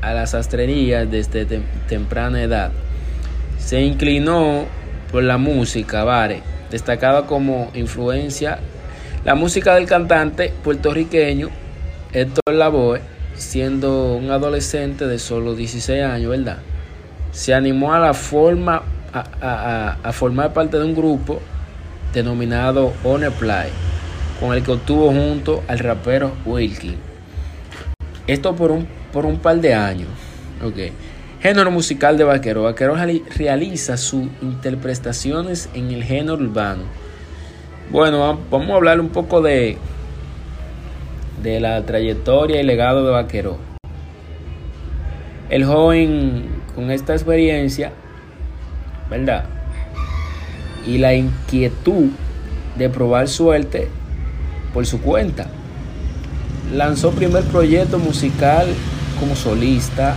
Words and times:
a 0.00 0.14
la 0.14 0.26
sastrería 0.26 1.06
desde 1.06 1.46
temprana 1.88 2.42
edad. 2.42 2.72
Se 3.58 3.82
inclinó 3.82 4.66
por 5.10 5.22
la 5.22 5.38
música, 5.38 6.04
Vare, 6.04 6.42
destacada 6.70 7.26
como 7.26 7.70
influencia 7.74 8.58
la 9.24 9.34
música 9.34 9.74
del 9.74 9.86
cantante 9.86 10.52
puertorriqueño 10.62 11.48
Héctor 12.12 12.54
Lavoe, 12.54 13.00
siendo 13.34 14.14
un 14.14 14.30
adolescente 14.30 15.06
de 15.06 15.18
solo 15.18 15.54
16 15.54 16.04
años, 16.04 16.30
¿verdad? 16.30 16.58
Se 17.32 17.52
animó 17.52 17.92
a 17.92 17.98
la 17.98 18.14
forma 18.14 18.82
a, 19.12 20.12
formar 20.12 20.52
parte 20.52 20.78
de 20.78 20.84
un 20.84 20.94
grupo 20.94 21.40
denominado 22.14 22.92
Honor 23.04 23.32
Play, 23.32 23.70
con 24.40 24.54
el 24.54 24.62
que 24.62 24.72
obtuvo 24.72 25.08
junto 25.08 25.62
al 25.68 25.80
rapero 25.80 26.32
Wilkie. 26.46 26.96
Esto 28.26 28.54
por 28.54 28.70
un, 28.70 28.86
por 29.18 29.26
un 29.26 29.38
par 29.38 29.60
de 29.60 29.74
años. 29.74 30.06
Okay. 30.64 30.92
Género 31.40 31.72
musical 31.72 32.16
de 32.16 32.22
Vaquero. 32.22 32.62
Vaquero 32.62 32.94
realiza 33.34 33.96
sus 33.96 34.28
interpretaciones 34.40 35.68
en 35.74 35.90
el 35.90 36.04
género 36.04 36.34
urbano. 36.34 36.84
Bueno, 37.90 38.38
vamos 38.48 38.70
a 38.70 38.74
hablar 38.74 39.00
un 39.00 39.08
poco 39.08 39.42
de, 39.42 39.76
de 41.42 41.58
la 41.58 41.84
trayectoria 41.84 42.60
y 42.60 42.62
legado 42.62 43.04
de 43.04 43.10
Vaquero. 43.10 43.58
El 45.50 45.64
joven 45.64 46.44
con 46.76 46.92
esta 46.92 47.12
experiencia, 47.12 47.90
¿verdad? 49.10 49.46
Y 50.86 50.98
la 50.98 51.12
inquietud 51.14 52.10
de 52.76 52.88
probar 52.88 53.26
suerte 53.26 53.88
por 54.72 54.86
su 54.86 55.00
cuenta. 55.00 55.48
Lanzó 56.72 57.10
primer 57.10 57.42
proyecto 57.44 57.98
musical 57.98 58.66
como 59.18 59.34
solista 59.36 60.16